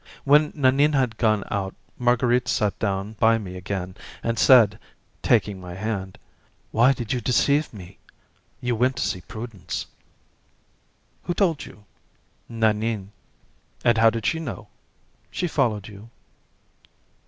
When 0.23 0.51
Nanine 0.55 0.93
had 0.93 1.15
gone 1.17 1.43
out 1.51 1.75
Marguerite 1.95 2.47
sat 2.47 2.79
down 2.79 3.13
by 3.19 3.37
me 3.37 3.55
again 3.55 3.95
and 4.23 4.39
said, 4.39 4.79
taking 5.21 5.61
my 5.61 5.75
hand: 5.75 6.17
"Why 6.71 6.91
did 6.91 7.13
you 7.13 7.21
deceive 7.21 7.71
me? 7.71 7.99
You 8.61 8.75
went 8.75 8.95
to 8.95 9.03
see 9.03 9.21
Prudence." 9.21 9.85
"Who 11.25 11.35
told 11.35 11.65
you?" 11.67 11.85
"Nanine." 12.49 13.11
"And 13.85 13.99
how 13.99 14.09
did 14.09 14.25
she 14.25 14.39
know?" 14.39 14.69
"She 15.29 15.47
followed 15.47 15.87
you." 15.87 16.09